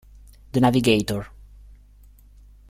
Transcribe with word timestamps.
The 0.53 0.59
Navigator 0.61 1.27